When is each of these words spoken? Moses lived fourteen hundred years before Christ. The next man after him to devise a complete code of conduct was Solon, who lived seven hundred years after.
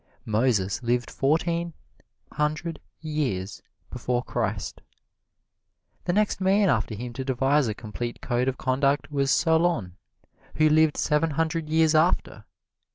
Moses 0.25 0.81
lived 0.81 1.11
fourteen 1.11 1.73
hundred 2.31 2.79
years 3.01 3.61
before 3.91 4.23
Christ. 4.23 4.81
The 6.05 6.11
next 6.13 6.41
man 6.41 6.69
after 6.69 6.95
him 6.95 7.13
to 7.13 7.23
devise 7.23 7.67
a 7.67 7.75
complete 7.75 8.19
code 8.19 8.47
of 8.47 8.57
conduct 8.57 9.11
was 9.11 9.29
Solon, 9.29 9.97
who 10.55 10.69
lived 10.69 10.97
seven 10.97 11.29
hundred 11.29 11.69
years 11.69 11.93
after. 11.93 12.45